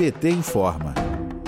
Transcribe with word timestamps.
PT 0.00 0.30
informa. 0.30 0.94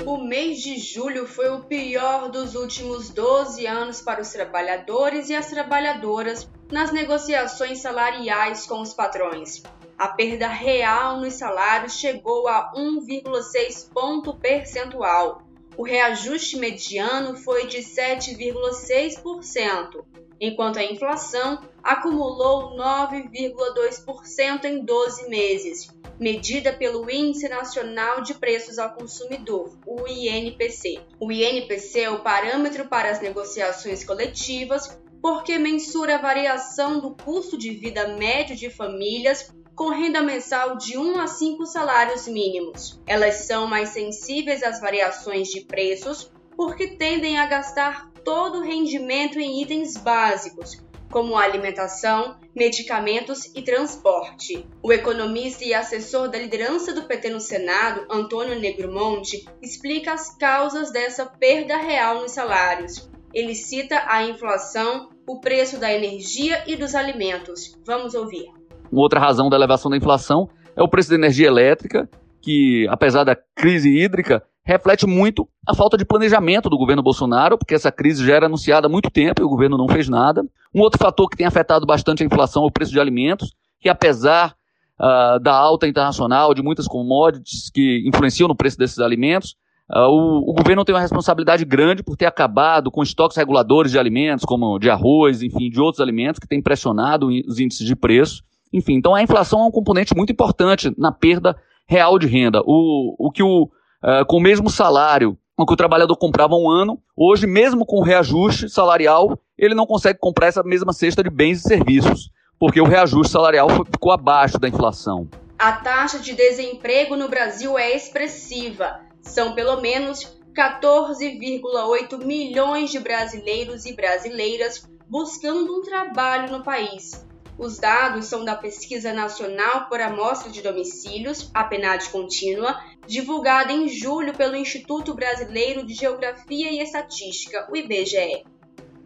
O 0.05 0.19
mês 0.19 0.61
de 0.61 0.77
julho 0.77 1.27
foi 1.27 1.49
o 1.49 1.61
pior 1.61 2.31
dos 2.31 2.55
últimos 2.55 3.09
12 3.09 3.67
anos 3.67 4.03
para 4.03 4.21
os 4.21 4.29
trabalhadores 4.29 5.31
e 5.31 5.35
as 5.35 5.49
trabalhadoras 5.49 6.47
nas 6.71 6.93
negociações 6.93 7.79
salariais 7.79 8.67
com 8.67 8.83
os 8.83 8.93
patrões. 8.93 9.63
A 9.97 10.09
perda 10.09 10.49
real 10.49 11.19
nos 11.19 11.33
salários 11.33 11.95
chegou 11.95 12.47
a 12.47 12.75
1,6 12.77 13.89
ponto 13.91 14.35
percentual. 14.35 15.41
O 15.75 15.83
reajuste 15.83 16.59
mediano 16.59 17.39
foi 17.39 17.69
de 17.69 17.79
7,6%, 17.79 20.05
enquanto 20.39 20.79
a 20.79 20.85
inflação 20.85 21.59
acumulou 21.83 22.77
9,2% 22.77 24.67
em 24.67 24.85
12 24.85 25.31
meses, 25.31 26.02
medida 26.23 26.73
pelo 26.73 27.11
Índice 27.11 27.49
Nacional 27.49 28.23
de 28.23 28.35
Preços 28.35 28.79
ao 28.79 28.95
Consumidor, 28.95 29.77
o 29.85 30.07
INPC. 30.07 31.01
O 31.19 31.33
INPC 31.33 32.03
é 32.03 32.11
o 32.11 32.21
parâmetro 32.21 32.87
para 32.87 33.11
as 33.11 33.21
negociações 33.21 34.05
coletivas 34.05 34.99
porque 35.21 35.59
mensura 35.59 36.15
a 36.15 36.23
variação 36.23 37.01
do 37.01 37.15
custo 37.15 37.59
de 37.59 37.71
vida 37.71 38.17
médio 38.17 38.57
de 38.57 38.71
famílias 38.71 39.53
com 39.75 39.89
renda 39.89 40.23
mensal 40.23 40.77
de 40.77 40.97
1 40.97 41.21
a 41.21 41.27
5 41.27 41.67
salários 41.67 42.29
mínimos. 42.29 43.01
Elas 43.07 43.47
são 43.47 43.67
mais 43.67 43.89
sensíveis 43.89 44.63
às 44.63 44.81
variações 44.81 45.49
de 45.49 45.63
preços 45.63 46.31
porque 46.57 46.97
tendem 46.97 47.39
a 47.39 47.47
gastar 47.47 48.13
todo 48.25 48.59
o 48.59 48.63
rendimento 48.63 49.41
em 49.41 49.63
itens 49.63 49.97
básicos, 49.97 50.81
como 51.13 51.37
alimentação, 51.37 52.37
medicamentos 52.57 53.45
e 53.55 53.61
transporte. 53.61 54.67
O 54.83 54.91
economista 54.91 55.63
e 55.63 55.75
assessor 55.75 56.29
da 56.29 56.39
liderança 56.39 56.95
do 56.95 57.03
PT 57.03 57.29
no 57.29 57.39
Senado, 57.39 58.07
Antônio 58.11 58.59
Negromonte, 58.59 59.45
explica 59.61 60.15
as 60.15 60.35
causas 60.37 60.91
dessa 60.91 61.27
perda 61.27 61.77
real 61.77 62.23
nos 62.23 62.33
salários. 62.33 63.09
Ele 63.33 63.55
cita 63.55 64.03
a 64.09 64.25
inflação, 64.25 65.11
o 65.29 65.39
preço 65.39 65.79
da 65.79 65.93
energia 65.93 66.65
e 66.67 66.77
dos 66.77 66.95
alimentos. 66.95 67.79
Vamos 67.87 68.15
ouvir. 68.15 68.47
Uma 68.91 69.03
outra 69.03 69.21
razão 69.21 69.51
da 69.51 69.57
elevação 69.57 69.91
da 69.91 69.97
inflação 69.97 70.49
é 70.75 70.83
o 70.83 70.89
preço 70.89 71.11
da 71.11 71.17
energia 71.17 71.47
elétrica, 71.47 72.09
que, 72.41 72.87
apesar 72.89 73.25
da 73.25 73.37
crise 73.37 73.91
hídrica, 73.91 74.43
reflete 74.65 75.07
muito 75.07 75.47
a 75.67 75.75
falta 75.75 75.97
de 75.97 76.05
planejamento 76.05 76.71
do 76.71 76.79
governo 76.79 77.03
Bolsonaro, 77.03 77.59
porque 77.59 77.75
essa 77.75 77.93
crise 77.93 78.27
já 78.27 78.37
era 78.37 78.47
anunciada 78.47 78.87
há 78.87 78.91
muito 78.91 79.11
tempo 79.11 79.43
e 79.43 79.45
o 79.45 79.49
governo 79.49 79.77
não 79.77 79.89
fez 79.89 80.09
nada. 80.09 80.43
Um 80.75 80.81
outro 80.81 80.99
fator 80.99 81.29
que 81.29 81.37
tem 81.37 81.47
afetado 81.47 81.85
bastante 81.87 82.23
a 82.23 82.27
inflação 82.27 82.65
é 82.65 82.67
o 82.67 82.71
preço 82.71 82.93
de 82.93 83.01
alimentos, 83.01 83.53
que 83.81 83.89
apesar 83.89 84.55
uh, 84.99 85.39
da 85.41 85.55
alta 85.55 85.87
internacional 85.87 86.55
de 86.55 86.63
muitas 86.63 86.87
commodities 86.87 87.71
que 87.71 88.03
influenciam 88.07 88.49
no 88.49 88.57
preço 88.57 88.79
desses 88.79 88.99
alimentos, 88.99 89.55
uh, 89.91 90.09
o, 90.09 90.51
o, 90.51 90.55
governo 90.55 90.85
tem 90.85 90.95
uma 90.95 91.01
responsabilidade 91.01 91.65
grande 91.65 92.03
por 92.03 92.17
ter 92.17 92.27
acabado 92.27 92.91
com 92.91 93.03
estoques 93.03 93.37
reguladores 93.37 93.93
de 93.93 93.99
alimentos, 93.99 94.45
como 94.45 94.79
de 94.79 94.89
arroz, 94.89 95.43
enfim, 95.43 95.69
de 95.69 95.81
outros 95.81 96.01
alimentos, 96.01 96.39
que 96.39 96.49
tem 96.49 96.63
pressionado 96.63 97.29
os 97.47 97.59
índices 97.59 97.87
de 97.87 97.95
preço. 97.95 98.43
Enfim, 98.73 98.95
então 98.95 99.15
a 99.15 99.23
inflação 99.23 99.61
é 99.61 99.65
um 99.65 99.71
componente 99.71 100.17
muito 100.17 100.33
importante 100.33 100.93
na 100.97 101.13
perda 101.13 101.55
real 101.87 102.19
de 102.19 102.27
renda. 102.27 102.63
O, 102.65 103.15
o 103.19 103.31
que 103.31 103.43
o 103.43 103.65
uh, 103.65 104.27
com 104.27 104.39
o 104.39 104.41
mesmo 104.41 104.71
salário 104.71 105.37
o 105.57 105.67
que 105.67 105.75
o 105.75 105.77
trabalhador 105.77 106.17
comprava 106.17 106.55
um 106.55 106.69
ano, 106.69 106.99
hoje, 107.17 107.47
mesmo 107.47 107.85
com 107.85 107.97
o 107.97 108.03
reajuste 108.03 108.69
salarial, 108.69 109.39
ele 109.59 109.75
não 109.75 109.87
consegue 109.87 110.19
comprar 110.19 110.47
essa 110.47 110.63
mesma 110.63 110.93
cesta 110.93 111.23
de 111.23 111.31
bens 111.31 111.61
e 111.61 111.69
serviços, 111.69 112.31
porque 112.59 112.81
o 112.81 112.87
reajuste 112.87 113.33
salarial 113.33 113.69
ficou 113.69 114.13
abaixo 114.13 114.59
da 114.59 114.69
inflação. 114.69 115.29
A 115.59 115.73
taxa 115.73 116.19
de 116.19 116.35
desemprego 116.35 117.17
no 117.17 117.29
Brasil 117.29 117.79
é 117.79 117.95
expressiva. 117.95 119.01
São 119.21 119.55
pelo 119.55 119.81
menos 119.81 120.37
14,8 120.57 122.25
milhões 122.25 122.91
de 122.91 122.99
brasileiros 122.99 123.87
e 123.87 123.95
brasileiras 123.95 124.89
buscando 125.09 125.79
um 125.79 125.83
trabalho 125.83 126.51
no 126.51 126.65
país. 126.65 127.27
Os 127.59 127.79
dados 127.79 128.27
são 128.27 128.45
da 128.45 128.57
Pesquisa 128.57 129.13
Nacional 129.13 129.89
por 129.89 130.01
Amostra 130.01 130.51
de 130.51 130.63
Domicílios, 130.63 131.51
a 131.53 131.63
PNAD 131.65 132.09
contínua, 132.11 132.83
divulgada 133.07 133.73
em 133.73 133.89
julho 133.89 134.35
pelo 134.35 134.57
Instituto 134.57 135.15
Brasileiro 135.15 135.85
de 135.85 135.95
Geografia 135.95 136.71
e 136.71 136.81
Estatística, 136.81 137.69
o 137.71 137.77
IBGE. 137.77 138.45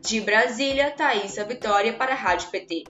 De 0.01 0.21
Brasília, 0.21 0.91
Thaisa 0.93 1.45
Vitória 1.45 1.93
para 1.93 2.13
a 2.13 2.17
Rádio 2.17 2.49
PT. 2.51 2.85